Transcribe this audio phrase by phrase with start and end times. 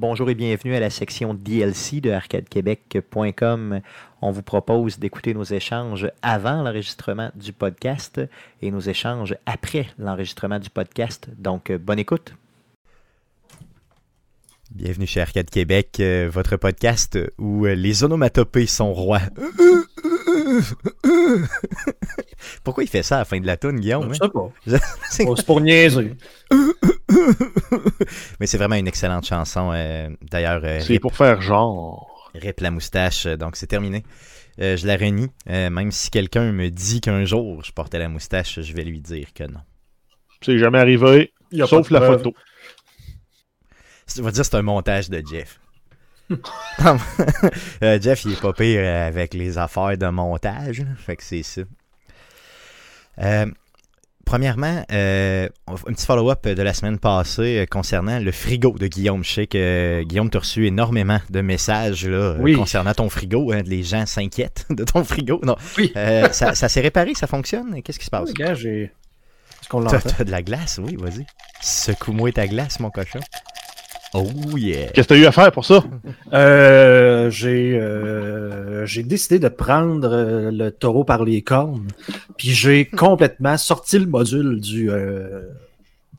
[0.00, 3.80] Bonjour et bienvenue à la section DLC de arcadequebec.com.
[4.22, 8.18] On vous propose d'écouter nos échanges avant l'enregistrement du podcast
[8.62, 11.28] et nos échanges après l'enregistrement du podcast.
[11.36, 12.32] Donc, bonne écoute.
[14.70, 19.20] Bienvenue chez Arcade Québec, euh, votre podcast où euh, les onomatopées sont rois.
[22.64, 24.12] Pourquoi il fait ça à la fin de la tune, Guillaume?
[24.14, 24.50] Je sais pas.
[25.10, 26.12] c'est pour niaiser.
[28.40, 29.70] Mais c'est vraiment une excellente chanson.
[29.74, 32.06] euh, D'ailleurs, euh, C'est pour faire genre.
[32.34, 34.04] Rip la moustache, euh, donc c'est terminé.
[34.60, 35.30] Euh, je la renie.
[35.48, 39.00] Euh, même si quelqu'un me dit qu'un jour je portais la moustache, je vais lui
[39.00, 39.60] dire que non.
[40.42, 42.18] C'est jamais arrivé, Il y a sauf la preuve.
[42.18, 42.34] photo.
[44.18, 45.60] On va dire que c'est un montage de Jeff.
[47.82, 50.82] Euh, Jeff, il est pas pire euh, avec les affaires de montage.
[50.98, 51.62] Fait que c'est ça.
[53.20, 53.46] Euh,
[54.24, 59.24] premièrement, euh, un petit follow-up de la semaine passée concernant le frigo de Guillaume.
[59.24, 62.54] Je sais que Guillaume, tu as reçu énormément de messages là, Oui.
[62.54, 63.52] concernant ton frigo.
[63.52, 63.62] hein.
[63.66, 65.40] les gens s'inquiètent de ton frigo.
[65.44, 65.56] Non.
[65.76, 65.92] Oui.
[65.94, 67.82] Ça ça s'est réparé, ça fonctionne?
[67.82, 68.28] Qu'est-ce qui se passe?
[68.28, 68.92] Les gars, j'ai.
[69.68, 70.80] T'as de la glace?
[70.82, 71.24] Oui, vas-y.
[71.60, 73.20] Secoue-moi ta glace, mon cochon.
[74.14, 74.88] Oh yeah!
[74.88, 75.84] Qu'est-ce que t'as eu à faire pour ça?
[76.32, 81.86] Euh, j'ai euh, j'ai décidé de prendre euh, le taureau par les cornes,
[82.36, 85.42] puis j'ai complètement sorti le module du, euh,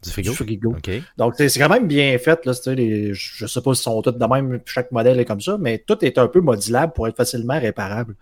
[0.03, 0.75] Du du frigo?
[1.17, 2.45] Donc c'est c'est quand même bien fait.
[2.45, 5.25] Là, tu sais, les, je sais pas si sont tous de même, chaque modèle est
[5.25, 8.16] comme ça, mais tout est un peu modulable pour être facilement réparable.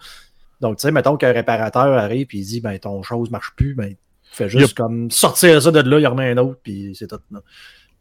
[0.62, 3.76] Donc, tu sais, mettons qu'un réparateur arrive et il dit ben ton chose marche plus,
[3.76, 3.98] ben il
[4.36, 4.78] fait juste Yep.
[4.78, 7.20] comme sortir ça de là, il remet un autre, puis c'est tout.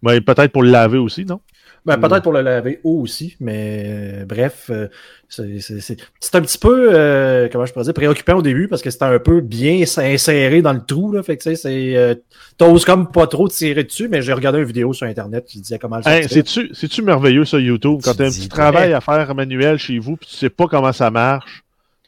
[0.02, 1.41] Ben, peut-être pour le laver aussi, non?
[1.87, 2.01] Ben, Mm.
[2.01, 4.89] peut-être pour le laver haut aussi, mais euh, bref, euh,
[5.29, 9.05] c'est un petit peu, euh, comment je pourrais dire, préoccupant au début parce que c'était
[9.05, 11.12] un peu bien inséré dans le trou.
[11.12, 12.23] Là, fait que tu sais, c'est.
[12.57, 15.79] T'oses comme pas trop tirer dessus, mais j'ai regardé une vidéo sur Internet qui disait
[15.79, 16.69] comment le sortir.
[16.75, 18.01] C'est-tu merveilleux, ça, YouTube?
[18.03, 18.48] Quand Tu t'as un petit vrai.
[18.48, 21.63] travail à faire manuel chez vous, puis tu sais pas comment ça marche,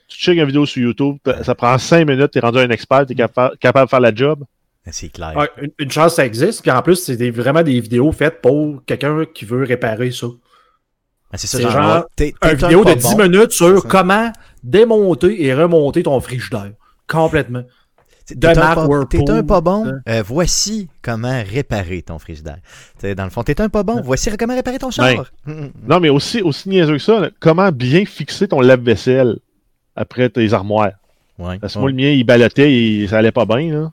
[0.08, 3.14] tu checkes une vidéo sur YouTube, ça prend cinq minutes, t'es rendu un expert, t'es
[3.14, 4.42] capa- capable de faire la job.
[4.90, 5.34] C'est clair.
[5.36, 6.62] Ouais, une, une chance, ça existe.
[6.62, 10.26] Puis en plus, c'est des- vraiment des vidéos faites pour quelqu'un qui veut réparer ça.
[11.32, 13.22] Ah, c'est ça, c'est genre, genre Une vidéo de 10 bon.
[13.28, 14.32] minutes sur comment
[14.64, 16.72] démonter et remonter ton frigidaire.
[17.06, 17.62] Complètement.
[18.26, 19.84] T'es de un un pas bon.
[19.86, 22.58] de- euh, voici comment réparer ton frigidaire.
[22.98, 24.00] T'sais, dans le fond, t'es un pas bon.
[24.02, 25.06] Voici comment réparer ton char.
[25.46, 25.70] Ben, mm.
[25.88, 29.38] Non, mais aussi, aussi niaiseux que ça, comment bien fixer ton lave-vaisselle
[29.96, 30.92] après tes armoires?
[31.38, 31.58] Ouais.
[31.58, 33.92] Parce que moi, le mien, il ballottait et ça allait pas bien, là.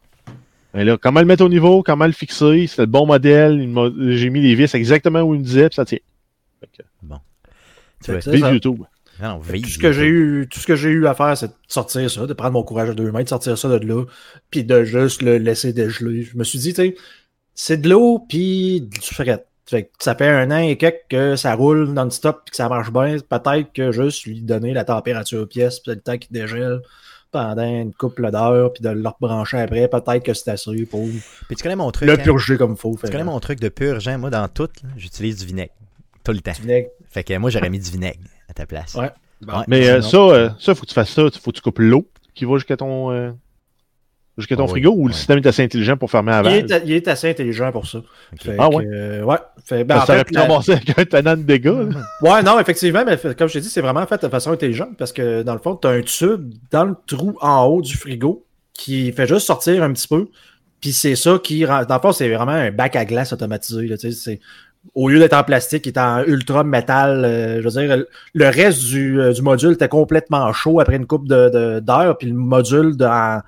[0.77, 3.67] Mais là, comment le mettre au niveau, comment le fixer, c'était le bon modèle,
[4.11, 5.97] j'ai mis les vis exactement où il me disait, puis ça tient.
[6.61, 6.91] Que, Tu
[8.01, 8.53] C'est vive ça.
[8.53, 8.83] YouTube.
[9.19, 11.35] non, non, vive, Tout ce que j'ai eu, tout ce que j'ai eu à faire,
[11.35, 13.87] c'est de sortir ça, de prendre mon courage à deux mains, de sortir ça de
[13.87, 14.05] là,
[14.51, 16.21] puis de juste le laisser dégeler.
[16.21, 16.95] Je me suis dit, tu sais,
[17.55, 19.47] c'est de l'eau puis du fret.
[19.65, 22.69] Fait que ça fait un an et quelques que ça roule non-stop puis que ça
[22.69, 23.17] marche bien.
[23.17, 26.81] Peut-être que juste lui donner la température pièce, puis le temps qu'il dégèle
[27.37, 31.07] pendant une couple d'heures, puis de le rebrancher après, peut-être que c'est assez pour
[31.47, 32.07] Puis tu connais mon truc.
[32.07, 32.23] le hein?
[32.23, 32.95] purger comme il faut.
[32.97, 34.17] Fait Tu connais mon truc de purge, hein?
[34.17, 35.73] Moi, dans tout, j'utilise du vinaigre.
[36.23, 36.51] Tout le temps.
[36.53, 36.89] du vinaigre.
[37.09, 38.95] Fait que moi, j'aurais mis du vinaigre à ta place.
[38.95, 39.11] Ouais.
[39.41, 39.65] Bon, Ouais.
[39.67, 42.07] Mais euh, ça, euh, ça, faut que tu fasses ça, faut que tu coupes l'eau
[42.33, 43.31] qui va jusqu'à ton, euh,
[44.37, 45.07] jusqu'à ton Ah frigo ou ouais.
[45.07, 47.87] le système est assez intelligent pour fermer la il, est, il est assez intelligent pour
[47.87, 47.99] ça.
[48.57, 48.85] Ah que, ouais?
[48.87, 49.37] euh, ouais.
[49.65, 51.71] Fait, ben, en ça aurait pu la- avec un tannant de dégâts.
[52.21, 54.95] Ouais, non, effectivement, mais fait- comme je t'ai dit, c'est vraiment fait de façon intelligente
[54.97, 57.95] parce que dans le fond, tu as un tube dans le trou en haut du
[57.97, 60.27] frigo qui fait juste sortir un petit peu.
[60.79, 61.83] Puis c'est ça qui rend.
[61.85, 63.87] Dans le fond, c'est vraiment un bac à glace automatisé.
[63.87, 64.39] Là, tu sais, c'est-
[64.95, 67.25] au lieu d'être en plastique, il est en ultra métal.
[67.25, 71.07] euh, je veux dire, le reste du, euh, du module était complètement chaud après une
[71.07, 72.17] coupe de, de- d'heures.
[72.17, 73.41] Puis le module de- en-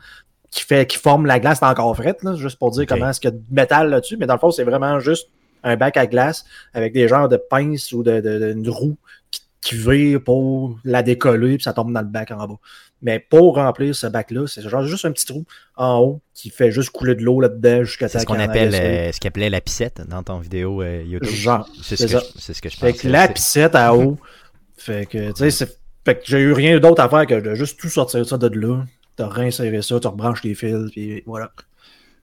[0.52, 3.30] qui fait qui forme la glace encore frette, là, juste pour dire comment est-ce qu'il
[3.30, 4.18] y a de métal là-dessus.
[4.18, 5.30] Mais dans le fond, c'est vraiment juste
[5.64, 8.98] un bac à glace avec des genres de pinces ou de, de, de- une roue
[9.30, 12.56] qui, qui vire pour la décoller puis ça tombe dans le bac en bas.
[13.02, 15.46] Mais pour remplir ce bac-là, c'est genre juste un petit trou
[15.78, 19.12] en haut qui fait juste couler de l'eau là-dedans jusqu'à C'est ce qu'on appelle, euh,
[19.12, 21.29] ce qu'il appelait la piscette dans ton vidéo euh, YouTube.
[21.29, 23.02] Genre, C'est ce, que je- ce que je Fait pense.
[23.02, 24.18] que la piscette à eau.
[24.78, 27.53] fait que, tu sais, c'est- fait que j'ai eu rien d'autre à faire que de
[27.56, 28.84] juste tout sortir ça de là.
[29.20, 31.52] T'as réinséré ça, tu rebranches les fils, puis voilà.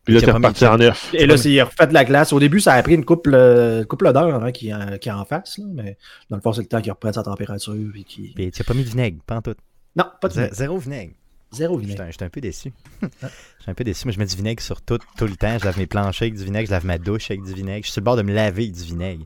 [0.05, 1.11] Puis là, T'as t'es reparti en neuf.
[1.15, 2.33] Et là, c'est refait de la glace.
[2.33, 5.25] Au début, ça a pris une couple, euh, couple d'heures avant qu'il en, qu'il en
[5.25, 5.99] fasse, là, mais
[6.31, 7.75] dans le fond, c'est le temps qu'il reprenne sa température.
[7.93, 9.55] Puis Puis tu n'as pas mis de vinaigre, pas en tout.
[9.97, 10.55] Non, pas de vinaigre.
[10.55, 11.13] Zéro vinaigre.
[11.53, 12.05] Zéro J'étais vinaigre.
[12.09, 12.73] un- j'étais un peu déçu.
[13.03, 14.07] J'étais un peu déçu.
[14.07, 15.59] Moi, je mets du vinaigre sur tout, tout le temps.
[15.59, 17.79] Je lave mes planchers avec du vinaigre, je lave ma douche avec du vinaigre.
[17.85, 19.25] Je suis sur le bord de me laver avec du vinaigre.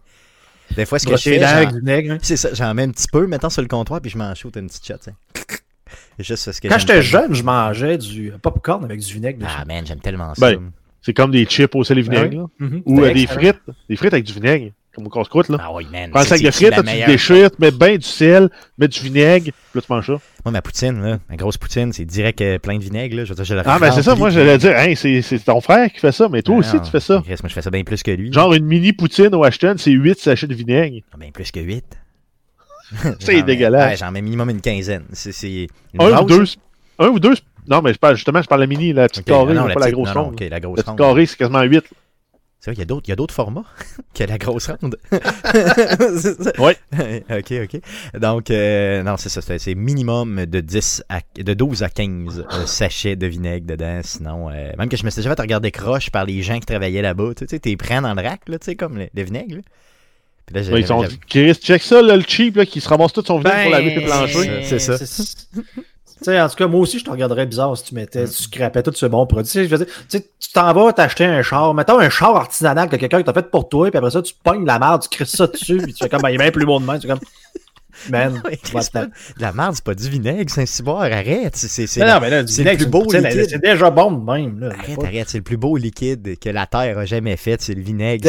[0.76, 2.12] Des fois, ce que je fais, dents j'en- avec du vinaigre.
[2.14, 2.18] hein.
[2.22, 4.68] ça, j'en mets un petit peu, mettons sur le comptoir, puis je m'en shoot une
[4.68, 5.12] petite shot.
[6.18, 9.38] Juste que Quand j'étais jeune, je mangeais du popcorn avec du vinaigre.
[9.38, 9.50] dessus.
[9.58, 10.50] Ah man, j'aime tellement ça.
[10.50, 10.70] Ben,
[11.02, 12.46] C'est comme des chips au sel et vinaigre, là.
[12.66, 12.82] Mhm.
[12.84, 13.60] Ou euh, des frites.
[13.88, 14.72] Des frites avec du vinaigre.
[14.92, 15.56] comme au casse-croûte, là.
[15.60, 16.10] Ah oui, man.
[16.10, 18.88] Prends un c'est- sac de frites, là, tu déchires, tu mets bien du sel, mets
[18.88, 20.16] du vinaigre, puis là, tu manges ça.
[20.44, 23.16] Moi, ma poutine, là, ma grosse poutine, c'est direct euh, plein de vinaigre.
[23.16, 23.24] Là.
[23.24, 25.38] Je veux dire, je la Ah, ben c'est ça, moi, j'allais dire, hein, c'est c'est
[25.38, 27.22] ton frère qui fait ça, mais toi Ah aussi, non, tu fais ça.
[27.24, 28.32] Chris, moi, je fais ça bien plus que lui.
[28.32, 31.02] Genre une mini poutine au Ashton, c'est 8 sachets de vinaigre.
[31.14, 31.84] Ah, bien plus que 8.
[33.20, 33.98] C'est dégueulasse.
[34.00, 35.04] J'en mets minimum une quinzaine.
[35.12, 35.66] C'est-
[35.98, 36.44] Un ou deux.
[36.98, 37.34] Un ou deux.
[37.68, 39.62] Non, mais je parle, justement, je parle de la mini, la petite Ok, carrée, non,
[39.62, 40.34] pas la la petite- grosse non, non, ronde.
[40.42, 40.98] ok, la grosse La petite ronde.
[40.98, 41.84] carrée, c'est quasiment 8.
[42.62, 43.64] C'est vrai, il y a d'autres- il y a d'autres formats
[44.14, 44.96] que la grosse ronde.
[45.12, 46.52] C'est ça?
[46.58, 46.76] Ouais.
[47.30, 47.80] ok, ok.
[48.20, 49.40] Donc, euh, non, c'est ça.
[49.40, 54.00] C'est c'est minimum de 10 à, de 12 à 15 euh, sachets de vinaigre dedans.
[54.02, 56.66] Sinon, euh, même que je me suis déjà fait regarder croche par les gens qui
[56.66, 57.30] travaillaient là-bas.
[57.36, 59.56] Tu sais, t'es prêt dans le rack, là, tu sais, comme le, le vinaigre.
[59.56, 59.62] là.
[60.52, 62.88] Puis là, j'ai- Ils sont dit, Chris, check ça, là, le cheap, là, qui se
[62.88, 64.64] ramasse tout son vinaigre pour laver tes Ben, planchers.
[64.64, 64.98] C'est ça.
[64.98, 68.36] Tu sais, en tout cas, moi aussi, je te regarderais bizarre si tu mettais, si
[68.36, 69.46] tu scrapais tout ce bon produit.
[69.46, 71.72] Tu sais, je veux dire, tu sais, tu t'en vas t'acheter un char.
[71.72, 74.66] Mettons un char artisanal que quelqu'un t'a fait pour toi, puis après ça, tu pognes
[74.66, 76.66] la merde, tu crisses ça dessus, puis tu fais comme, ben, il est même plus
[76.66, 76.98] bon de main.
[76.98, 77.20] Tu fais comme,
[78.10, 78.42] man,
[78.72, 79.10] pas- de
[79.42, 81.56] la merde, c'est pas du vinaigre, c'est un ciboire, arrête.
[81.56, 81.86] C'est-
[82.42, 83.46] le vinaigre, plus c'est beau liquide.
[83.48, 84.68] C'est déjà bon de même, là.
[84.78, 87.80] Arrête, arrête, c'est le plus beau liquide que la Terre a jamais fait, c'est le
[87.82, 88.22] vinaigre.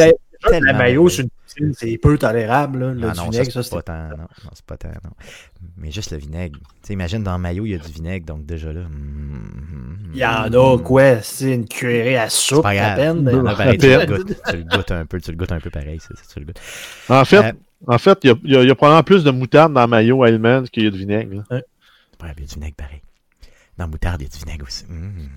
[0.60, 1.24] La maillot sur
[1.58, 2.94] une c'est peu tolérable, là.
[2.94, 4.16] Le Ah non, vinaigre, ça, c'est pas tant, non.
[4.16, 5.10] non c'est pas tant, non.
[5.76, 6.58] Mais juste le vinaigre.
[6.58, 8.80] Tu sais, imagine dans le maillot, il y a du vinaigre, donc déjà là.
[8.88, 13.20] mm, Il y en a, quoi, c'est une cuillerée à soupe pas à peine.
[13.22, 15.60] Non, mais- pareil, tu, le goûtes, tu le goûtes un peu, tu le goûtes un
[15.60, 16.60] peu pareil, c'est ça, tu le goûtes.
[17.08, 17.52] En fait, Euh,
[17.86, 19.72] en fait, il y a, il y a- il y a probablement plus de moutarde
[19.74, 21.44] dans le maillot Hellman qu'il y a de vinaigre.
[21.50, 21.62] Ouais,
[22.22, 23.02] il y a du vinaigre pareil.
[23.76, 24.84] Dans la moutarde, il y a du vinaigre aussi.
[24.88, 25.28] Mm.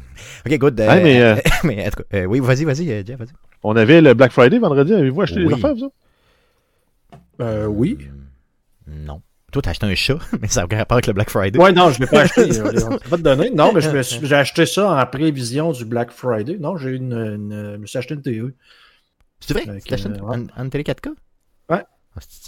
[0.46, 0.80] Ok, good.
[0.80, 3.30] euh, mais, euh, mais en tout cas, euh, oui, vas-y, vas-y, Jeff, vas-y.
[3.67, 4.94] On avait le Black Friday vendredi.
[4.94, 5.47] Avez-vous acheté Oui.
[5.47, 5.91] des affaires, vous?
[7.41, 7.97] Euh, oui.
[8.88, 9.21] Mm, Non.
[9.51, 11.57] Toi, t'as acheté un chat, mais ça n'a aucun rapport avec le Black Friday.
[11.59, 12.62] Ouais, non, je ne l'ai pas acheté.
[12.85, 13.50] On l'a pas donné.
[13.51, 13.89] Non, mais je
[14.23, 16.57] j'ai acheté ça en prévision du Black Friday.
[16.59, 18.53] Non, j'ai une, une- je me suis acheté une TV.
[19.39, 19.63] C'est vrai?
[19.81, 20.38] Tu t'as acheté euh, une, ouais.
[20.38, 21.09] une- une télé 4K?
[21.69, 21.83] Ouais.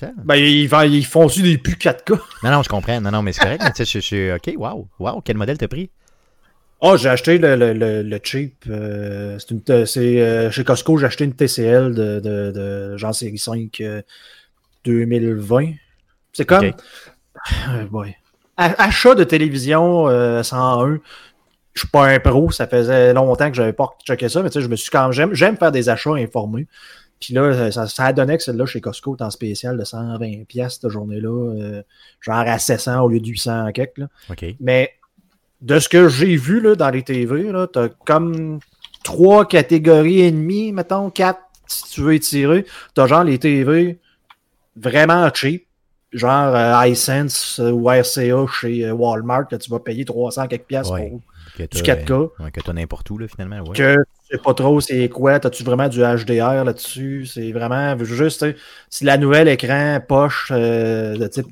[0.02, 0.08] Ah?
[0.24, 2.20] Ben, ils, ils font aussi des plus 4K.
[2.44, 3.00] Non, non, je comprends.
[3.02, 3.62] Non, non, mais c'est correct.
[3.64, 4.32] mais tu sais, je je suis.
[4.32, 4.88] Ok, wow.
[5.00, 5.90] Wow, quel modèle t'as pris?
[6.82, 8.64] Ah, j'ai acheté le, le, le, le cheap.
[8.70, 13.38] euh, c'est c'est, euh, chez Costco, j'ai acheté une TCL de, de, de genre série
[13.40, 14.02] 5 euh,
[14.86, 15.74] 2020.
[16.34, 16.66] C'est comme.
[16.66, 16.74] Ok.
[17.70, 18.16] Euh, boy.
[18.58, 21.00] A- Achat de télévision euh, 101.
[21.74, 24.56] Je suis pas un pro, ça faisait longtemps que j'avais pas checké ça, mais tu
[24.56, 25.12] sais, je me suis quand même.
[25.12, 26.68] J'aime, j'aime faire des achats informés.
[27.20, 30.46] Puis là, ça, ça a donné que celle-là chez Costco est en spécial de 120$
[30.46, 31.84] piastres cette journée-là, euh,
[32.22, 34.02] genre à 700 au lieu de 800 en quelque.
[34.02, 34.08] Là.
[34.30, 34.46] Ok.
[34.60, 34.92] Mais
[35.62, 38.60] de ce que j'ai vu là, dans les TV, là, t'as comme
[39.04, 42.66] trois catégories et demie, mettons, quatre, si tu veux étirer.
[42.94, 44.00] T'as genre les TV
[44.76, 45.66] vraiment cheap,
[46.14, 50.66] genre euh, iSense euh, ou RCA chez euh, Walmart, que tu vas payer 300 quelques
[50.66, 51.10] piastres Ouais.
[51.10, 51.22] pour
[51.58, 52.12] Que du t'as, 4K.
[52.12, 53.60] euh, ouais, que t'as n'importe où, là, finalement.
[53.62, 53.76] Ouais.
[53.76, 57.26] Que tu sais pas trop c'est quoi, t'as-tu vraiment du HDR là-dessus?
[57.26, 58.60] C'est vraiment juste, tu
[58.90, 61.48] c'est la nouvelle écran poche euh, de type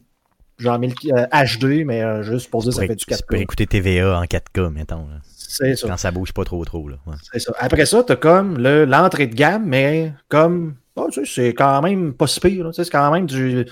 [0.57, 3.40] genre 1000 euh, HD, mais euh, juste pour dire Tu ça fait du tu pourrais
[3.40, 3.42] 4K.
[3.42, 5.07] écouter TVA en 4K, mettons.
[5.38, 5.88] C'est ça.
[5.88, 6.88] Quand ça bouge pas trop, trop.
[6.90, 6.98] Là.
[7.06, 7.16] Ouais.
[7.31, 7.54] C'est ça.
[7.60, 11.81] Après ça, t'as comme le- l'entrée de gamme, mais comme oh, tu sais, c'est quand
[11.81, 12.68] même pas si pire.
[12.68, 13.66] Tu sais, C'est quand même du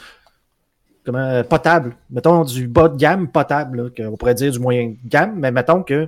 [1.06, 1.96] comment potable.
[2.10, 5.52] Mettons du bas de gamme potable, là, on pourrait dire du moyen de gamme, mais
[5.52, 6.08] mettons que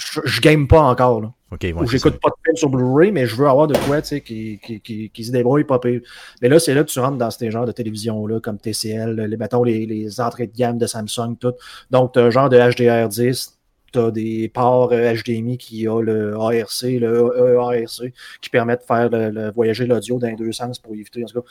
[0.00, 1.20] je, je game pas encore.
[1.20, 1.32] Là.
[1.52, 1.72] Ok, ouais.
[1.74, 4.20] Ou j'écoute pas de film sur Blu-ray, mais je veux avoir de quoi tu sais,
[4.20, 6.00] qui, qui, qui, qui se débrouille pas pire.
[6.42, 9.36] Mais là, c'est là que tu rentres dans ces genres de télévision-là, comme TCL, les,
[9.36, 11.52] mettons les, les entrées de gamme de Samsung, tout.
[11.90, 13.54] Donc, tu as un genre de HDR10,
[13.92, 18.86] tu as des ports euh, HDMI qui a le ARC, le EARC, qui permettent de
[18.86, 21.46] faire le, le- voyager l'audio dans les deux sens pour éviter, en tout cas,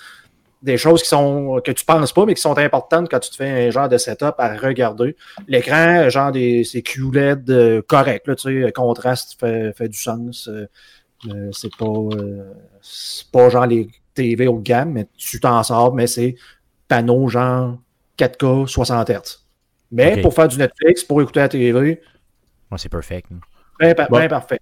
[0.62, 3.36] des choses qui sont que tu penses pas, mais qui sont importantes quand tu te
[3.36, 5.16] fais un genre de setup à regarder.
[5.48, 10.48] L'écran, genre des c'est QLED euh, correct, là, tu sais, contraste fait, fait du sens.
[10.48, 10.68] euh,
[11.30, 15.62] euh, c'est pas euh, c'est pas genre les TV haut de gamme, mais tu t'en
[15.64, 16.36] sors, mais c'est
[16.88, 17.78] panneau genre
[18.18, 19.40] 4K 60 Hz.
[19.92, 21.72] Mais pour faire du Netflix, pour écouter la TV,
[22.72, 23.28] Ouais, c'est perfect.
[23.32, 23.38] là.
[23.80, 24.18] bien, par- Bon.
[24.20, 24.60] bien parfait.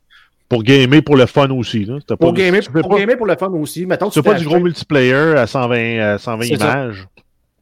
[0.49, 1.83] Pour gamer pour le fun aussi.
[1.85, 1.97] Là.
[2.19, 3.85] Pour gamer, pour pas, gamer pour le fun aussi.
[3.85, 6.65] Mettons, tu pas du gros multiplayer à 120, à 120 C'est ça.
[6.71, 7.07] images.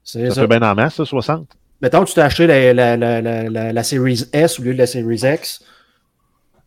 [0.04, 0.42] c'est Ça, ça.
[0.42, 1.48] fait bien en masse, ça, 60.
[1.82, 4.74] Mettons que tu t'es acheté la, la, la, la, la, la Series S au lieu
[4.74, 5.64] de la Series X,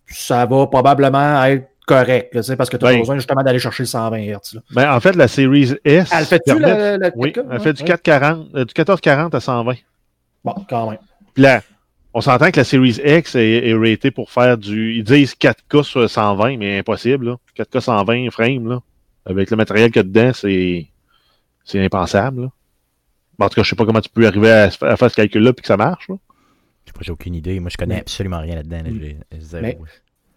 [0.09, 2.99] ça va probablement être correct, là, parce que tu as Ben.
[3.01, 4.55] besoin justement d'aller chercher le 120 Hz.
[4.55, 4.61] là.
[4.77, 6.11] Mais en fait, la Series S.
[6.13, 7.45] Elle fait-tu permet- la, Oui, 4K?
[7.51, 7.89] elle Ouais, fait du, ouais.
[7.89, 9.75] 440, euh, du 1440 à 120.
[10.45, 10.99] Bon, quand même.
[11.35, 11.63] Puis là,
[12.19, 14.95] on s'entend que la Series X est, est ratée pour faire du.
[14.97, 17.27] Ils disent 4K sur 120, mais impossible.
[17.27, 17.37] Là.
[17.57, 18.81] 4K 120 frames, là.
[19.25, 20.87] Avec le matériel qu'il y a dedans, c'est.
[21.65, 22.43] C'est impensable.
[22.43, 22.49] Là.
[23.41, 25.53] En tout cas, je sais pas comment tu peux arriver à, à faire ce calcul-là
[25.53, 26.09] puis que ça marche.
[26.09, 26.17] Là.
[26.87, 27.61] Je sais pas, J'ai aucune idée.
[27.61, 28.81] Moi, je connais Mais- absolument rien là-dedans.
[28.85, 29.61] là.
[29.61, 29.79] Mais-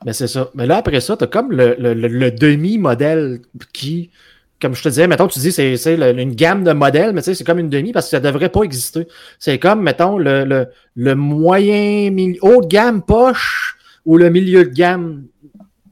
[0.05, 0.49] Mais c'est ça.
[0.55, 3.39] Mais là, après ça, tu as comme le, le- le- le demi-modèle
[3.73, 4.09] qui
[4.61, 7.35] comme je te disais, mettons, tu dis c'est une gamme de modèles, mais tu sais,
[7.35, 9.07] c'est comme une demi parce que ça devrait pas exister.
[9.39, 14.69] C'est comme, mettons, le, le, le moyen, haut de gamme poche ou le milieu de
[14.69, 15.25] gamme.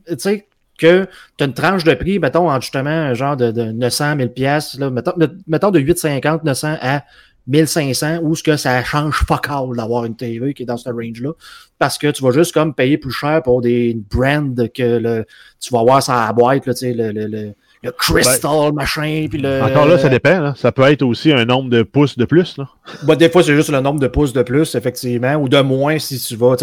[0.07, 0.47] Tu sais,
[0.79, 1.07] que
[1.37, 4.29] tu as une tranche de prix, mettons, en justement, un genre de, de 900, 1000
[4.29, 5.13] pièces, mettons,
[5.47, 7.03] mettons de 850, 900 à
[7.47, 10.89] 1500, où ce que ça change fuck all d'avoir une TV qui est dans ce
[10.89, 11.31] range-là,
[11.77, 15.25] parce que tu vas juste comme payer plus cher pour des brands que le,
[15.59, 19.27] tu vas avoir à la boîte, là, tu sais, le, le, le, le Crystal, machin,
[19.29, 19.61] puis le...
[19.61, 20.39] Encore là, ça dépend.
[20.41, 20.53] là.
[20.57, 22.57] Ça peut être aussi un nombre de pouces de plus.
[22.57, 22.67] Là.
[23.03, 25.97] Bah, des fois, c'est juste le nombre de pouces de plus, effectivement, ou de moins
[25.97, 26.55] si tu vas.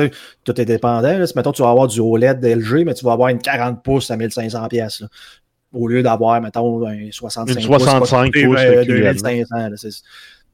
[0.45, 1.19] Tout est dépendant.
[1.19, 1.27] Là.
[1.27, 4.11] Si, mettons, tu vas avoir du OLED LG, mais tu vas avoir une 40 pouces
[4.11, 5.03] à 1500 pièces
[5.73, 9.17] Au lieu d'avoir, mettons, un 65 Une 65 pouces, pouces euh, de QLED.
[9.23, 9.57] 2500.
[9.57, 10.03] là, c'est-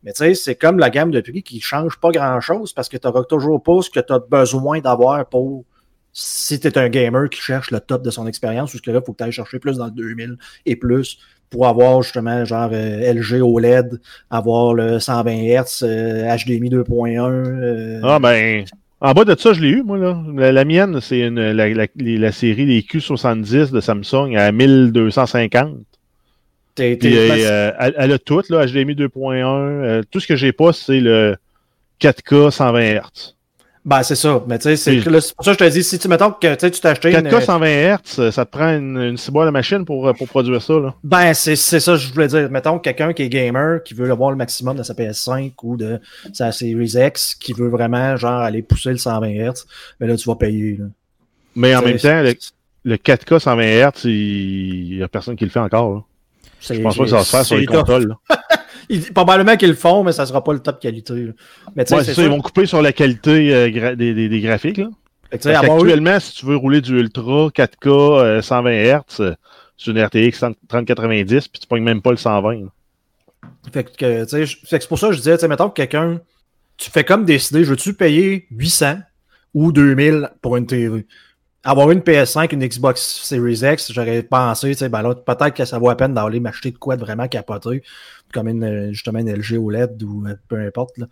[0.04, 2.96] mais tu sais, c'est comme la gamme de prix qui change pas grand-chose parce que
[2.96, 5.64] tu n'auras toujours pas ce que tu as besoin d'avoir pour
[6.12, 8.90] si tu es un gamer qui cherche le top de son expérience, ou ce que
[8.90, 11.18] là, il faut que tu ailles chercher plus dans le 2000 et plus
[11.50, 14.00] pour avoir justement genre euh, LG OLED,
[14.30, 17.30] avoir le 120 Hz, euh, HDMI 2.1.
[17.30, 18.64] euh, Ah, ben.
[19.04, 19.98] En bas de ça, je l'ai eu, moi.
[19.98, 20.22] Là.
[20.36, 25.78] La, la mienne, c'est une- la, la, la série les Q70 de Samsung à 1250.
[26.74, 29.46] t'es- Puis t'es- euh, elle, elle a tout, là, HDMI 2.1.
[29.82, 31.36] euh, tout ce que j'ai pas, c'est le
[31.98, 33.34] 4K 120 Hz.
[33.84, 34.40] Ben, c'est ça.
[34.46, 35.00] Mais tu sais, c'est
[35.34, 37.10] pour ça que je te dis, si tu mettons que tu sais, tu t'as acheté
[37.10, 40.28] une- 4K 120 Hz, ça te prend une, une ciboire de machine pour, euh, pour
[40.28, 40.74] produire ça.
[40.74, 40.94] Là.
[41.02, 42.48] Ben, c'est c'est ça que je voulais dire.
[42.48, 45.98] Mettons quelqu'un qui est gamer, qui veut avoir le maximum de sa PS5 ou de
[46.32, 49.66] sa Series X, qui veut vraiment, genre, aller pousser le 120 Hz,
[49.98, 50.76] mais là, tu vas payer.
[50.78, 50.86] Là.
[51.56, 52.34] Mais en même temps, le,
[52.84, 55.94] le 4K 120 Hz, il n'y a personne qui le fait encore.
[55.94, 56.00] Là.
[56.70, 58.14] Je pense pas que ça va se faire sur les consoles.
[58.92, 61.14] Ils- Probablement qu'ils le font, mais ça sera pas le top qualité.
[61.14, 61.32] là.
[61.74, 64.28] Mais Ouais, c'est c'est ça, ils vont couper sur la qualité euh, gra- des, des-
[64.28, 64.76] des graphiques.
[64.76, 64.90] Là.
[65.30, 69.34] Fait eu- qu'actuellement, si tu veux rouler du Ultra 4K euh, 120 Hz euh,
[69.76, 72.52] sur une RTX 30- 3090, puis tu pognes même pas le 120.
[72.54, 72.66] là.
[73.72, 75.74] Fait que, tu sais, je- fait que c'est pour ça que je disais, mettons que
[75.74, 76.20] quelqu'un,
[76.76, 78.98] tu fais comme décider, je veux-tu payer 800
[79.54, 81.06] ou 2000 pour une TV?
[81.64, 85.64] Avoir une PS5, une Xbox Series X, j'aurais pensé, tu sais, ben là, peut-être que
[85.64, 87.82] ça vaut la peine d'aller m'acheter de quoi de vraiment capoté,
[88.32, 91.06] comme une, euh, justement une LG OLED ou euh, peu importe, là.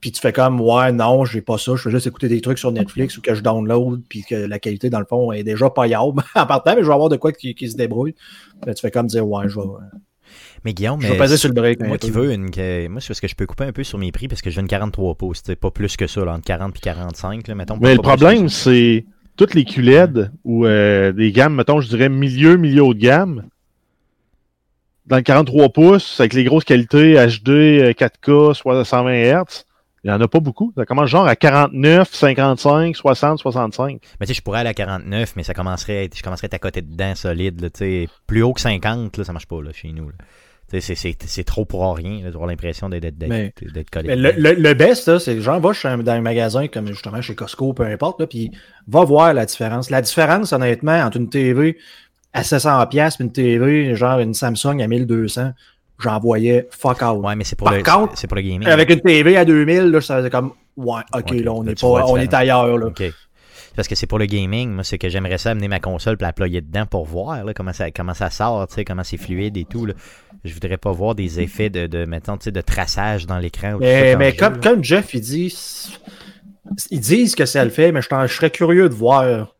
[0.00, 2.58] Puis tu fais comme, ouais, non, j'ai pas ça, je fais juste écouter des trucs
[2.58, 5.70] sur Netflix ou que je download, puis que la qualité, dans le fond, est déjà
[5.70, 8.14] payable en partant, mais je vais avoir de quoi qui, qui se débrouille.
[8.66, 9.66] Là, tu fais comme dire, ouais, je vais,
[10.64, 11.80] Mais Guillaume, je vais sur le break.
[11.80, 12.50] moi qui veux une.
[12.50, 14.50] que- Moi, c'est parce que je peux couper un peu sur mes prix parce que
[14.50, 15.42] je veux une 43 pouces.
[15.42, 17.48] tu sais, Pas plus que ça, là, entre 40 et 45.
[17.48, 21.88] Là, mettons, Mais le problème, c'est toutes les QLED ou euh, des gammes, mettons, je
[21.88, 23.44] dirais milieu, milieu haut de gamme.
[25.06, 29.64] Dans le 43 pouces, avec les grosses qualités HD, euh, 4K, soit 120 Hz,
[30.02, 30.72] il n'y en a pas beaucoup.
[30.76, 34.00] Ça commence genre à 49, 55, 60, 65.
[34.20, 36.48] Mais tu sais, je pourrais aller à 49, mais ça commencerait être- je commencerais à
[36.48, 37.60] être à côté dedans solide.
[37.60, 37.68] Là,
[38.26, 40.08] plus haut que 50, là, ça marche pas là, chez nous.
[40.08, 40.14] là.
[40.80, 43.14] C'est, trop pour rien d'avoir l'impression d'être,
[43.90, 44.16] collé.
[44.16, 47.72] Le, le, le best, c'est genre, va chez dans un magasin comme justement chez Costco,
[47.72, 48.50] peu importe, là, puis
[48.88, 49.90] va voir la différence.
[49.90, 51.76] La différence, honnêtement, entre une TV
[52.32, 55.52] à 700$ piastres et une TV, genre une Samsung à 1200,
[56.00, 57.24] j'en voyais fuck out.
[57.24, 58.66] Ouais, mais c'est pour, Par le, contre, c'est pour le gaming.
[58.66, 61.80] Avec une TV à 2000, là, ça faisait comme, ouais, ok, là, on là, est,
[61.80, 62.90] pas, on est ailleurs, là.
[63.76, 66.24] Parce que c'est pour le gaming, moi, c'est que j'aimerais ça amener ma console puis
[66.24, 69.16] la ployer dedans pour voir là, comment, ça, comment ça sort, tu sais, comment c'est
[69.16, 69.86] fluide et tout.
[69.86, 69.94] Là.
[70.44, 73.72] Je voudrais pas voir des effets de, de mettons, tu sais, de traçage dans l'écran.
[73.74, 75.54] ou tout ça Mais, mais comme, comme Jeff, il dit,
[76.90, 79.53] ils disent que ça le fait, mais je, t'en- je serais curieux de voir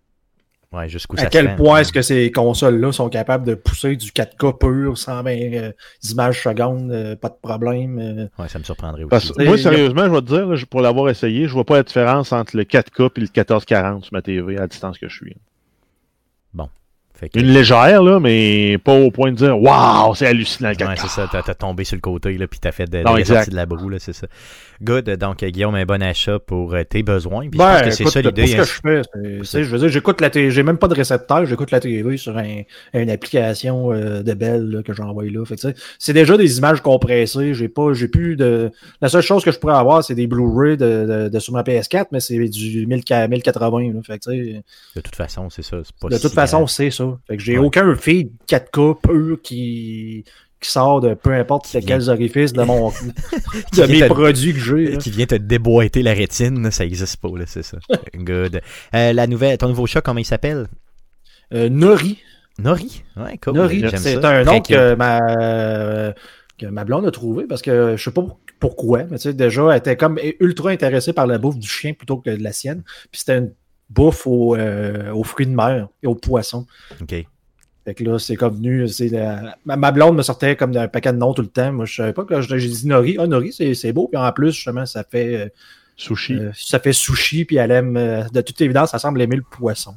[0.75, 4.59] Ouais, jusqu'où à quel point est-ce que ces consoles-là sont capables de pousser du 4K
[4.59, 5.73] pur, 120 euh,
[6.11, 7.99] images secondes, euh, pas de problème.
[7.99, 8.43] euh?
[8.43, 9.11] Ouais, ça me surprendrait aussi.
[9.11, 11.83] Parce moi, sérieusement, je vais te dire, là, pour l'avoir essayé, je vois pas la
[11.85, 15.14] différence entre le 4K et le 1440 sur ma TV à la distance que je
[15.14, 15.37] suis.
[17.14, 20.75] Fait que- Une légère, là, mais pas au point de dire Waouh, c'est hallucinant le
[20.75, 20.88] 4K.
[20.88, 23.14] Ouais, c'est ça, t'as, tombé sur le côté, là, puis t'as fait de, Non,
[23.52, 24.26] la broue, là, c'est ça.
[24.83, 27.90] Good, donc Guillaume, un bon achat pour euh, tes besoins, puis je Ben, pense que
[27.90, 28.47] c'est ça l'idée.
[28.47, 28.59] ce hein.
[28.59, 31.71] que je fais, je veux dire, j'écoute la télé, j'ai même pas de récepteur, j'écoute
[31.71, 32.62] la TV sur un-
[32.93, 35.45] une application euh, de Bell là, que j'envoie là.
[35.99, 38.71] C'est déjà des images compressées, j'ai pas, j'ai plus de.
[39.00, 41.62] La seule chose que je pourrais avoir, c'est des Blu-ray de, de- de- sur ma
[41.62, 43.93] PS4, mais c'est du 1000 1080.
[43.93, 44.00] Là.
[44.04, 45.78] Fait que, De toute façon, c'est ça.
[46.00, 47.16] pas de si toute façon, c'est ça.
[47.28, 47.66] Fait que j'ai Ouais.
[47.66, 50.25] aucun feed 4K pur qui,
[50.64, 52.88] qui sort de peu importe Qui quels orifices de mon
[53.76, 54.99] de mes te- produits que j'ai.
[54.99, 57.78] qui vient te déboîter la rétine, ça existe pas, là, c'est ça.
[58.14, 58.61] Good.
[58.94, 60.66] Euh, la nouvelle, ton nouveau chat, comment il s'appelle?
[61.52, 62.18] Euh, Nori.
[62.59, 63.02] Nori?
[63.16, 63.54] Ouais, cool.
[63.54, 66.12] Nori, c'est un nom que ma,
[66.59, 69.35] que ma blonde a trouvé parce que je sais pas pour- pourquoi, mais tu sais,
[69.35, 72.52] déjà, elle était comme ultra intéressée par la bouffe du chien plutôt que de la
[72.52, 72.83] sienne.
[73.11, 73.52] Puis c'était une
[73.90, 76.66] bouffe aux, euh, aux fruits de mer et aux poissons.
[77.02, 77.26] OK.
[77.85, 78.88] Fait que là, c'est comme venu.
[78.88, 81.73] c'est la- ma, blonde me sortait comme d'un paquet de noms tout le temps.
[81.73, 83.17] Moi, je savais pas que j'ai dit Nori.
[83.19, 84.09] Ah, Nori, c'est c'est beau.
[84.09, 85.49] Puis en plus, justement, ça fait, euh,
[85.97, 86.35] Sushi.
[86.35, 87.45] euh, ça fait sushi.
[87.45, 89.95] Puis elle aime, euh, de toute évidence, ça semble aimer le poisson.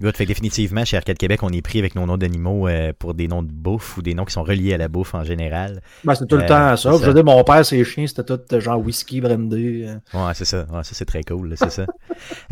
[0.00, 2.92] Good, fait que définitivement, chez Arcade Québec, on est pris avec nos noms d'animaux euh,
[2.98, 5.24] pour des noms de bouffe ou des noms qui sont reliés à la bouffe en
[5.24, 5.80] général.
[6.04, 6.90] Ben, c'est tout Euh, le temps ça.
[6.92, 9.84] Je veux dire, mon père, ses chiens, c'était tout euh, genre whisky, brandy.
[9.86, 9.94] euh.
[10.12, 10.66] Ouais, c'est ça.
[10.70, 11.86] Ouais, ça, c'est très cool, c'est ça.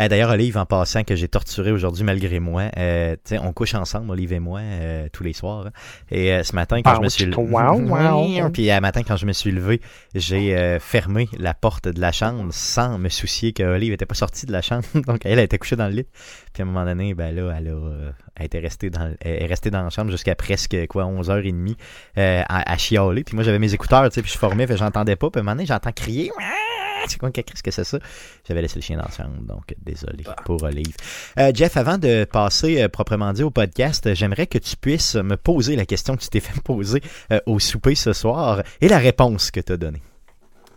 [0.00, 3.52] Euh, D'ailleurs, Olive, en passant, que j'ai torturé aujourd'hui malgré moi, euh, tu sais, on
[3.52, 5.66] couche ensemble, Olive et moi, euh, tous les soirs.
[5.66, 5.70] hein.
[6.10, 8.50] Et euh, ce matin, quand je me suis wow, wow.
[8.50, 9.80] Puis euh, matin, quand je me suis levé,
[10.14, 14.14] j'ai euh, fermé la porte de la chambre sans me soucier que Olive était pas
[14.14, 14.84] sortie de la chambre.
[15.06, 16.06] Donc, elle, elle était couchée dans le lit.
[16.52, 19.42] Puis à un moment donné, ben là, elle, a, euh, elle était restée dans, elle
[19.42, 21.76] est restée dans la chambre jusqu'à presque, quoi, 11h30
[22.18, 23.24] euh, à, à chialer.
[23.24, 25.30] Puis moi, j'avais mes écouteurs, tu sais, puis je formais, j'entendais pas.
[25.30, 26.30] Puis à un moment donné, j'entends crier.
[27.08, 27.98] C'est quoi, qu'est-ce que c'est ça?
[28.46, 30.94] J'avais laissé le chien dans la chambre, donc désolé pour Olive.
[31.38, 35.16] Euh, Jeff, avant de passer euh, proprement dit au podcast, euh, j'aimerais que tu puisses
[35.16, 38.88] me poser la question que tu t'es fait poser euh, au souper ce soir et
[38.88, 40.02] la réponse que tu as donnée.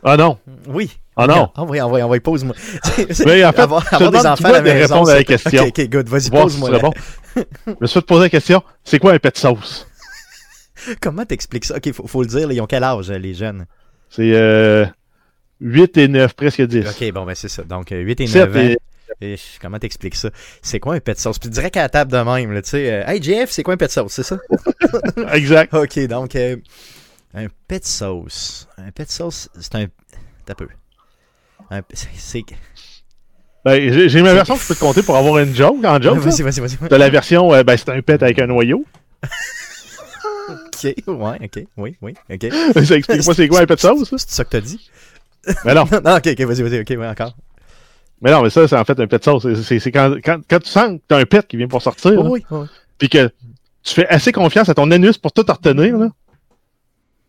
[0.03, 0.37] Ah non.
[0.67, 0.91] Oui.
[1.17, 1.49] Ah non.
[1.55, 2.55] Envoie, envoie, envoie, pose-moi.
[3.25, 4.93] Mais en fait, avoir, avoir des enfants à toi la de maison.
[4.95, 5.65] répondre à la question.
[5.65, 6.09] Ok, good.
[6.09, 6.69] Vas-y, si pose-moi.
[6.71, 6.91] la- bon.
[7.35, 9.87] Je me suis fait poser la question c'est quoi un pet sauce?
[11.01, 11.77] Comment t'expliques ça?
[11.77, 13.65] Ok, faut, faut le dire, là, ils ont quel âge, les jeunes?
[14.09, 14.85] C'est euh,
[15.61, 16.85] 8 et 9, presque 10.
[16.87, 17.63] Ok, bon, ben c'est ça.
[17.63, 18.59] Donc, euh, 8 et 9 Sept ans.
[18.59, 18.77] et-
[19.21, 20.29] Et comment t'expliques ça?
[20.61, 21.39] C'est quoi un pet sauce?
[21.39, 22.91] Puis direct à la table de même, tu sais.
[22.91, 24.37] euh, hey Jeff, c'est quoi un pet sauce, c'est ça?
[25.31, 25.73] Exact.
[25.73, 26.57] ok, donc, euh,
[27.35, 28.67] un pet sauce.
[28.77, 29.85] Un pet sauce, c'est un.
[30.45, 30.67] T'as peu.
[31.71, 32.43] Un- c'est-.
[33.63, 36.19] Ben, j'ai ma version que je peux te compter pour avoir une joke en joke.
[36.19, 36.77] Vas-y, vas-y, vas-y.
[36.89, 38.85] T'as la version, euh, ben, c'est un pet avec un noyau.
[40.47, 42.51] Ok, ouais, ok, oui, oui, ok.
[42.85, 44.09] ça explique pas c'est quoi un pet sauce.
[44.17, 44.91] C'est ça que t'as dit?
[45.63, 47.35] Mais non, non, ok, ok, vas-y, vas-y, ok, ouais, encore.
[48.21, 49.47] mais non, mais ça, c'est en fait un pet sauce.
[49.63, 52.29] C'est- quand, quand, quand tu sens que t'as un pet qui vient pour sortir, là,
[52.29, 52.67] oui, oui.
[52.99, 53.31] puis que
[53.83, 56.09] tu fais assez confiance à ton anus pour tout te retenir, là,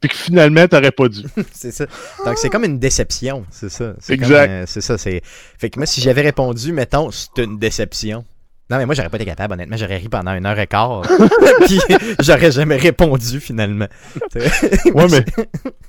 [0.00, 1.22] puis que finalement, t'aurais pas dû.
[1.52, 1.86] C'est ça.
[2.24, 3.94] Donc, c'est comme une déception, c'est ça.
[3.98, 4.46] C'est Exact.
[4.46, 5.20] comme, euh, c'est ça, c'est...
[5.58, 8.24] Fait que moi, si j'avais répondu, mettons, c'est une déception.
[8.68, 9.76] Non, mais moi, j'aurais pas été capable, honnêtement.
[9.76, 11.02] J'aurais ri pendant une heure et quart.
[11.66, 11.78] Puis,
[12.20, 13.86] j'aurais jamais répondu, finalement.
[14.34, 15.24] Ouais, mais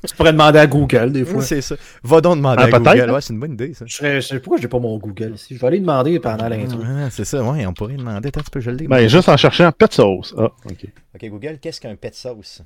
[0.08, 1.42] Tu pourrais demander à Google des fois.
[1.42, 1.76] C'est ça.
[2.04, 3.10] Va donc demander Ah, à peut-être, Google.
[3.10, 3.14] hein?
[3.16, 3.86] Ouais, c'est une bonne idée, ça.
[3.88, 5.56] Je serais, je sais pourquoi j'ai pas mon Google ici?
[5.56, 6.80] Je vais aller demander pendant l'intro.
[6.86, 8.28] Ah, c'est ça, ouais, on pourrait demander.
[8.28, 8.88] Attends, tu peux, je le dis.
[8.88, 10.36] ben, juste en cherchant pet sauce.
[10.38, 10.86] Ah, ok.
[11.16, 12.62] Ok, Google, qu'est-ce qu'un pet sauce?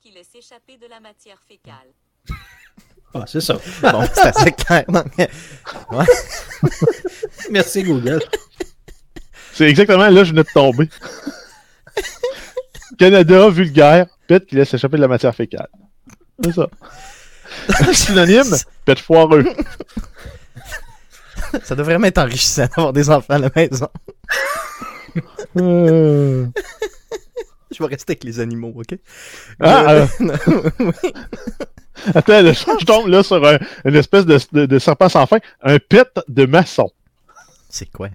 [0.00, 1.88] Qui laisse échapper de la matière fécale.
[3.14, 3.54] Ah, c'est ça.
[3.82, 4.84] Bon, c'est assez clair.
[5.90, 6.04] Ouais.
[7.50, 8.20] Merci Google.
[9.54, 10.90] C'est exactement là, je venais de tomber.
[12.98, 15.70] Canada, vulgaire, pet qui laisse échapper de la matière fécale.
[16.44, 16.68] C'est ça.
[17.94, 19.46] Synonyme, pet foireux.
[21.62, 23.88] Ça doit vraiment être enrichissant d'avoir des enfants à la maison.
[25.56, 26.46] Euh,
[27.76, 28.98] Je vais rester avec les animaux, ok?
[29.60, 30.92] Ah, Euh, euh,
[32.14, 35.38] attends, là, je tombe là sur un- une espèce de, de- de serpent sans fin.
[35.62, 36.90] Un pet de maçon.
[37.68, 38.08] C'est quoi?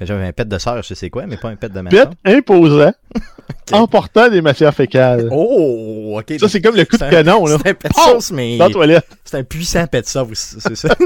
[0.00, 2.10] J'avais un pet de sœur, je sais quoi, mais pas un pet de Pet maçon.
[2.24, 2.92] imposant,
[3.72, 5.28] emportant des matières fécales.
[5.32, 6.38] Oh, ok.
[6.38, 7.56] Ça, c'est comme le coup de un- canon, là.
[7.62, 8.00] C'est un pet Pow!
[8.12, 9.06] sauce, mais Dans la toilette.
[9.24, 10.88] c'est un puissant pet sauce, c'est ça.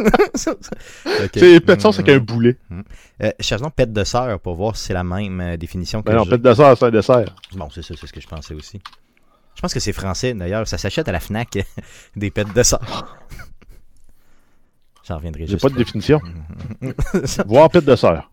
[1.24, 1.30] Ok.
[1.34, 2.56] C'est pet sauce avec un boulet.
[3.22, 6.16] Euh, cherchons pet de sœur pour voir si c'est la même euh, définition que Ben
[6.16, 7.34] non, pet de dessert, c'est un dessert.
[7.54, 8.80] Bon, c'est ça, c'est ce que je pensais aussi.
[9.54, 10.66] Je pense que c'est français, d'ailleurs.
[10.66, 11.58] Ça s'achète à la FNAC,
[12.16, 13.18] des pets de sœur.
[15.06, 16.20] J'en reviendrai J'ai pas de définition.
[17.46, 18.30] Voir pet de sœur.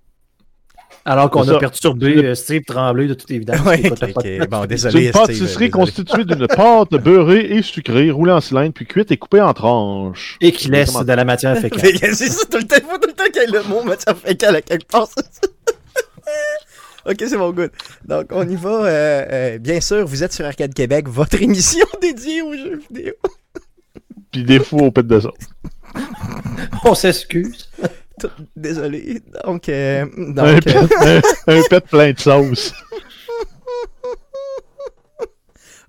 [1.06, 1.58] Alors qu'on a ça.
[1.60, 3.60] perturbé euh, Steve Tremblay de toute évidence.
[3.66, 4.46] Ouais, le.
[4.48, 5.06] Bon, C'est désolé.
[5.08, 5.70] une pâtisserie désolé.
[5.70, 10.38] constituée d'une pâte beurrée et sucrée, roulée en cylindre, puis cuite et coupée en tranches.
[10.42, 11.92] Et qui laisse de la matière fécale.
[12.14, 14.18] C'est ça, tout le temps, faut tout le temps qu'il y ait le mot matière
[14.18, 15.08] fécale à quelque part.
[15.08, 15.50] c'est ça.
[17.12, 17.72] ok, c'est bon, good.
[18.06, 18.70] Donc, on y va.
[18.70, 23.14] euh, euh, bien sûr, vous êtes sur Arcade Québec, votre émission dédiée aux jeux vidéo.
[24.32, 25.34] Puis des fous au pet de sauce.
[26.86, 27.69] On s'excuse.
[28.20, 29.22] Tout- Désolé.
[29.46, 32.74] Donc, euh, Un donc euh, un, un pet plein de sauce.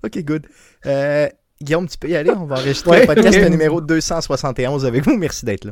[0.03, 0.47] ok, good.
[0.85, 1.27] Euh,
[1.61, 2.31] Guillaume, tu peux y aller?
[2.31, 5.17] On va enregistrer Ouais, le podcast numéro 271 avec vous.
[5.17, 5.71] Merci d'être là.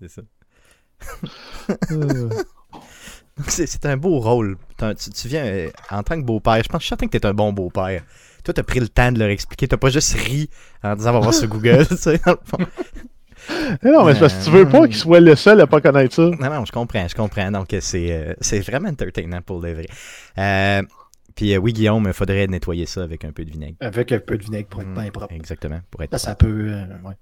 [0.00, 0.22] C'est ça.
[3.48, 4.56] C'est un beau rôle.
[4.78, 6.62] Tu, tu viens en tant que beau-père.
[6.62, 8.02] Je pense je suis certain que t'es un bon beau-père.
[8.46, 9.66] Toi, t'as pris le temps de leur expliquer.
[9.66, 10.48] T'as pas juste ri
[10.84, 11.84] en disant on va voir sur Google.
[11.88, 12.58] tu sais, dans le fond.
[13.82, 15.80] Eh non, mais c'est parce que tu veux pas qu'il soit le seul à pas
[15.80, 16.22] connaître ça.
[16.22, 17.50] Non, non, je comprends, je comprends.
[17.50, 19.86] Donc, c'est euh, c'est vraiment entertainant pour le vrai.
[20.38, 20.82] Euh,
[21.34, 23.76] Puis euh, oui, Guillaume, il faudrait nettoyer ça avec un peu de vinaigre.
[23.80, 25.34] Avec un peu de vinaigre pour être Mm, bien propre.
[25.34, 27.14] Exactement, pour être Ça, ça peut, euh, ouais.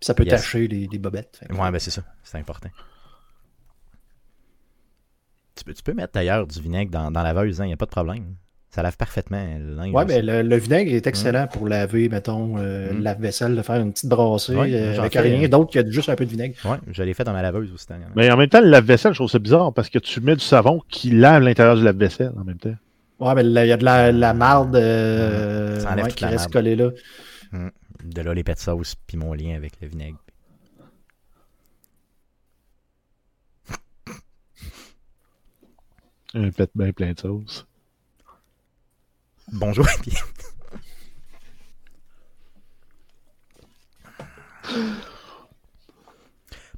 [0.00, 0.30] Ça peut Yes.
[0.40, 1.40] tacher les, les bobettes.
[1.50, 2.70] Ouais, ben c'est ça, c'est important.
[5.56, 7.76] Tu peux, tu peux mettre d'ailleurs du vinaigre dans, dans la laveuse, il n'y a
[7.76, 8.36] pas de problème.
[8.70, 9.92] Ça lave parfaitement le linge.
[9.94, 10.14] Ouais, aussi.
[10.14, 12.96] mais le, le vinaigre est excellent pour laver, mettons, euh, Mm.
[12.98, 15.90] le lave-vaisselle, de faire une petite brassée Ouais, euh, j'en avec rien euh, d'autre que
[15.90, 16.54] juste un peu de vinaigre.
[16.66, 17.86] Ouais, je l'ai fait dans ma laveuse aussi.
[18.14, 20.44] Mais en même temps, le lave-vaisselle, je trouve ça bizarre parce que tu mets du
[20.44, 22.74] savon qui lave l'intérieur du lave-vaisselle en même temps.
[23.20, 26.52] Ouais, mais il y a de la, la marde euh, ouais, qui la reste marde.
[26.52, 26.90] collée là.
[28.04, 30.18] De là les pets de sauce, puis mon lien avec le vinaigre.
[36.34, 37.66] Un pet bien plein de sauce.
[39.52, 39.86] Bonjour.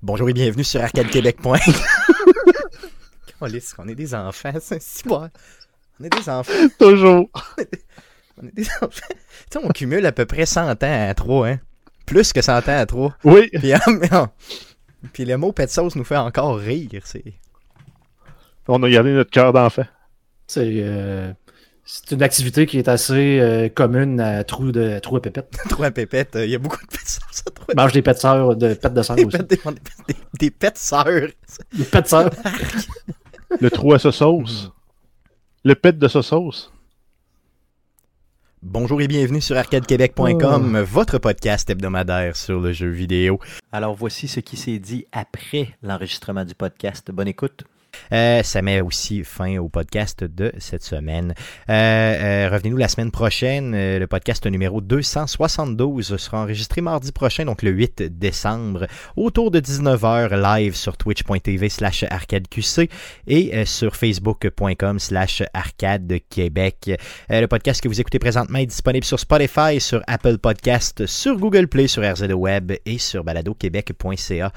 [0.02, 1.58] Bonjour et bienvenue sur arcadequebec.com.
[3.40, 5.28] Câlisse, on est des enfants, c'est bon.
[5.98, 7.28] On est des enfants, Toujours.
[8.40, 8.88] on est des enfants.
[8.90, 9.16] Tu
[9.50, 11.60] sais, on cumule à peu près 100 ans à 3, hein.
[12.06, 13.16] Plus que 100 ans à 3.
[13.24, 13.48] Oui.
[13.52, 14.28] Puis, ah, mais non.
[15.12, 17.24] Puis le mot pet sauce nous fait encore rire, c'est...
[18.68, 19.86] On a gardé notre cœur d'enfant.
[20.46, 21.32] C'est euh,
[21.84, 25.50] c'est une activité qui est assez euh, commune à Trou de Trou à Pépette.
[25.68, 28.16] Trop à pépette, il y a beaucoup de pets sauce à Trou Mange des pets
[28.24, 29.38] de de pets de sœur Des aussi.
[29.38, 29.56] pets, des,
[30.08, 31.28] des, des pets sœurs.
[31.72, 32.30] Des pets de sœur.
[33.60, 34.70] Le trou à sa sauce.
[35.64, 36.72] Le pet de sa sauce.
[38.62, 43.40] Bonjour et bienvenue sur arcadequebec.com, votre podcast hebdomadaire sur le jeu vidéo.
[43.72, 47.10] Alors voici ce qui s'est dit après l'enregistrement du podcast.
[47.10, 47.64] Bonne écoute.
[48.12, 51.34] Euh, ça met aussi fin au podcast de cette semaine.
[51.68, 53.72] Euh, euh, Revenez-nous la semaine prochaine.
[53.72, 60.34] Le podcast numéro 272 sera enregistré mardi prochain, donc le 8 décembre, autour de 19h
[60.40, 62.90] live sur twitch.tv slash arcadeqc
[63.26, 66.90] et sur facebook.com slash arcadequebec.
[67.30, 71.36] Euh, le podcast que vous écoutez présentement est disponible sur Spotify, sur Apple Podcast, sur
[71.36, 74.52] Google Play, sur RZO Web et sur baladoquebec.ca.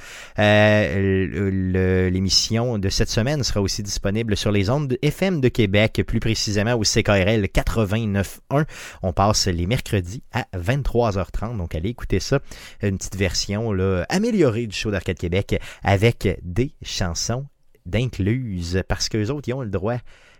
[2.09, 6.73] L'émission de cette semaine sera aussi disponible sur les ondes FM de Québec, plus précisément
[6.73, 8.65] au CKRL 89.1.
[9.01, 12.39] On passe les mercredis à 23h30, donc allez écouter ça.
[12.81, 17.45] Une petite version là, améliorée du show d'Arcade Québec avec des chansons
[17.85, 19.97] d'incluses parce qu'eux autres, ils ont le droit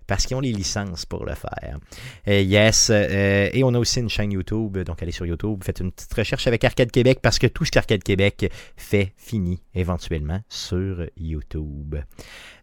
[0.08, 1.80] parce qu'ils ont les licences pour le faire.
[2.28, 5.80] Euh, yes, euh, et on a aussi une chaîne YouTube, donc allez sur YouTube, faites
[5.80, 10.42] une petite recherche avec Arcade Québec parce que tout ce qu'Arcade Québec fait finit éventuellement
[10.50, 11.96] sur YouTube.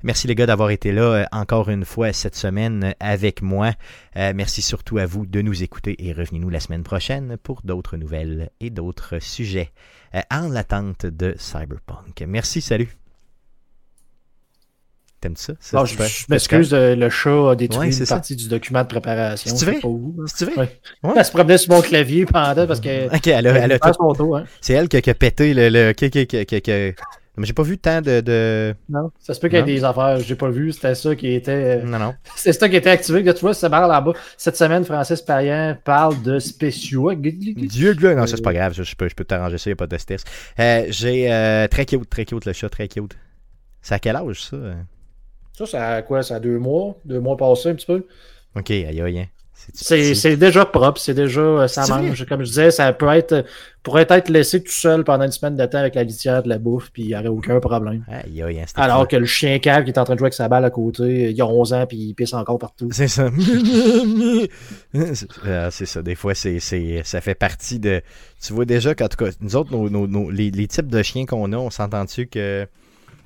[0.03, 3.73] Merci les gars d'avoir été là euh, encore une fois cette semaine avec moi.
[4.17, 8.51] Merci surtout à vous de nous écouter et revenez-nous la semaine prochaine pour d'autres nouvelles
[8.61, 9.73] et d'autres sujets
[10.31, 12.23] en l'attente de Cyberpunk.
[12.27, 13.00] Merci, salut.
[15.21, 15.53] T'aimes ça?
[15.61, 18.15] ça Non, c'est je, m'excuse, euh, le chat a détruit Ouais, c'est une ça.
[18.15, 19.55] partie du document de préparation.
[19.55, 19.81] C'est vrai?
[19.83, 20.25] là.
[20.27, 20.55] C'est vrai?
[20.57, 20.81] Ouais.
[21.03, 21.13] Ouais.
[21.17, 23.15] Elle se promenait sur mon clavier pendant parce que.
[23.15, 24.45] Ok, elle a, elle a fait tout- son tour, hein.
[24.63, 25.69] C'est elle qui a, qui a pété le.
[25.69, 26.95] le qui- qui- qui- qui- qui-
[27.37, 28.21] Mais j'ai pas vu tant de.
[28.21, 28.75] de...
[28.89, 31.33] Non, ça se peut qu'il y ait des affaires, j'ai pas vu, c'était ça qui
[31.35, 31.83] était.
[31.85, 32.15] Non, non.
[32.37, 33.23] C'est ça qui était activé.
[33.23, 34.13] Là, tu vois, ça parle là-bas.
[34.39, 37.13] Cette semaine, Francis Payan parle de spéciaux.
[37.15, 38.15] Dieu que là.
[38.15, 38.75] Non, ça c'est pas grave.
[38.75, 40.25] ça, Je peux, je peux t'arranger ça, y a pas de stress.
[40.59, 41.31] Euh, j'ai.
[41.33, 43.17] euh, très cute, très cute le chat, très cute.
[43.83, 44.57] C'est à quel âge ça?
[45.61, 46.23] Ça, ça a quoi?
[46.23, 46.97] Ça a deux mois?
[47.05, 48.05] Deux mois passés un petit peu?
[48.57, 49.19] Ok, aïe aïe.
[49.21, 49.27] hein.
[49.75, 51.41] C'est déjà propre, c'est déjà.
[51.43, 52.25] euh, Ça mange.
[52.27, 53.45] Comme je disais, ça peut être.
[53.83, 56.59] pourrait être laissé tout seul pendant une semaine de temps avec la litière, de la
[56.59, 58.03] bouffe, puis il n'y aurait aucun problème.
[58.09, 58.59] Aïe aïe.
[58.61, 60.65] hein, Alors que le chien cave qui est en train de jouer avec sa balle
[60.65, 62.89] à côté, il a 11 ans, puis il pisse encore partout.
[62.91, 63.29] C'est ça.
[64.95, 66.03] Euh, c'est ça.
[66.03, 68.01] Des fois, c'est, ça fait partie de.
[68.43, 71.03] Tu vois déjà qu'en tout cas, nous autres, nos, nos- nos- les, les types de
[71.03, 72.67] chiens qu'on a, on s'entend-tu que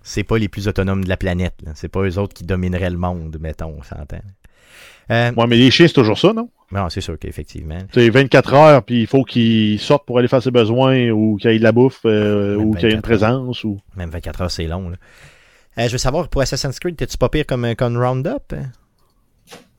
[0.04, 1.54] c'est pas les plus autonomes de la planète.
[1.64, 1.72] Là.
[1.74, 4.18] C'est pas eux autres qui domineraient le monde, mettons, on s'entend.
[5.10, 6.48] Euh, Ouais, mais les chiens, c'est toujours ça, non?
[6.72, 7.78] non, c'est sûr qu'effectivement.
[7.92, 11.50] C'est 24 heures, puis il faut qu'ils sortent pour aller faire ses besoins, ou qu'il
[11.50, 13.32] y ait de la bouffe, euh, ou qu'il y ait une 24 heures.
[13.40, 13.78] présence, ou...
[13.96, 14.88] Même 24 heures, c'est long.
[14.90, 14.96] Là.
[15.78, 18.52] Euh, je veux savoir, pour Assassin's Creed, t'es-tu pas pire comme, comme Roundup?
[18.52, 18.70] hein?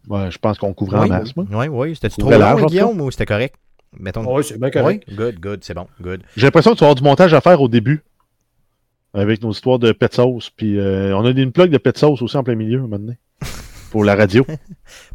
[0.07, 1.45] Ouais, je pense qu'on couvrait en oui, masse, moi.
[1.51, 1.95] oui, oui.
[1.95, 3.55] C'était-tu trop long, Guillaume, ou c'était correct?
[3.97, 4.23] Mettons.
[4.35, 5.05] Oui, c'est bien correct.
[5.07, 6.21] Oui, good, good, c'est bon, good.
[6.37, 8.03] J'ai l'impression que tu vas avoir du montage à faire au début.
[9.15, 10.49] Avec nos histoires de pet sauce.
[10.49, 13.15] Puis euh, on a une plug de pet sauce aussi en plein milieu, maintenant.
[13.91, 14.45] Pour la radio.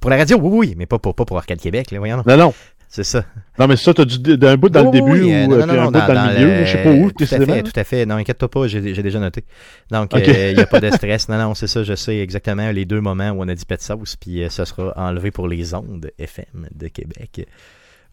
[0.00, 2.22] Pour la radio, oui, oui, mais pas pour, pas pour Arcade Québec, là, voyons.
[2.26, 2.54] Non, non.
[2.88, 3.24] C'est ça.
[3.58, 5.56] Non, mais ça, t'as du, d'un bout dans Oui, le début oui, euh, ou non,
[5.60, 6.64] euh, non, un non, bout dans, le milieu.
[6.64, 8.06] Je sais pas où, tout à fait, tout à fait.
[8.06, 9.44] Non, inquiète-toi pas, j'ai déjà noté.
[9.90, 11.28] Donc, il n'y a pas de stress.
[11.28, 13.80] Non, non, c'est ça, je sais exactement les deux moments où on a dit pet
[13.80, 17.46] sauce, puis ça sera enlevé pour les ondes FM de Québec.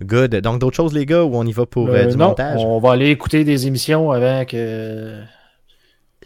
[0.04, 0.36] Good.
[0.42, 2.60] Donc, d'autres choses, les gars, ou on y va pour euh, du non, montage?
[2.64, 4.12] On va aller écouter des émissions
[4.48, 5.22] que.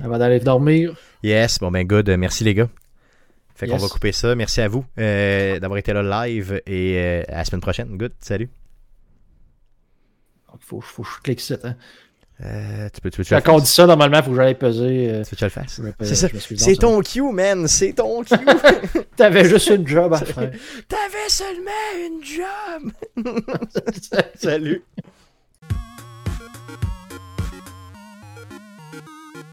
[0.03, 0.95] Avant d'aller dormir.
[1.23, 2.09] Yes, bon, ben, good.
[2.09, 2.69] Merci, les gars.
[3.55, 4.33] Fait qu'on va couper ça.
[4.33, 7.95] Merci à vous euh, d'avoir été là live et euh, à la semaine prochaine.
[7.95, 8.49] Good, salut.
[10.53, 11.55] Il faut, faut que je clique ça.
[11.63, 11.75] Hein.
[12.43, 15.09] Euh, tu peux, tu tu Quand on dit ça, normalement, il faut que j'aille peser.
[15.11, 15.81] euh, Tu veux que je le fasse?
[16.01, 16.27] C'est ça.
[16.27, 16.81] je me suis C'est ça.
[16.81, 17.67] ton cue, man.
[17.67, 18.33] C'est ton cue.
[19.15, 20.51] T'avais juste une job à faire.
[20.87, 21.71] T'avais seulement
[22.07, 22.91] une job.
[24.35, 24.81] Salut.